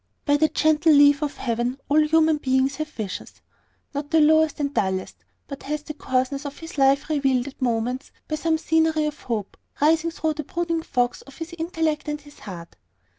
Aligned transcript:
By 0.25 0.35
the 0.37 0.47
gentle 0.47 0.91
leave 0.93 1.21
of 1.21 1.37
Heaven, 1.37 1.79
all 1.87 2.01
human 2.03 2.37
beings 2.37 2.77
have 2.77 2.87
visions. 2.89 3.39
Not 3.93 4.09
the 4.09 4.19
lowest 4.19 4.59
and 4.59 4.73
dullest 4.73 5.23
but 5.47 5.61
has 5.61 5.83
the 5.83 5.93
coarseness 5.93 6.43
of 6.43 6.57
his 6.57 6.79
life 6.79 7.07
relieved 7.07 7.47
at 7.49 7.61
moments 7.61 8.11
by 8.27 8.33
some 8.37 8.57
scenery 8.57 9.05
of 9.05 9.21
hope 9.21 9.57
rising 9.79 10.09
through 10.09 10.33
the 10.33 10.43
brooding 10.43 10.81
fogs 10.81 11.21
of 11.21 11.37
his 11.37 11.53
intellect 11.59 12.07
and 12.07 12.19
his 12.19 12.39
heart. 12.39 12.77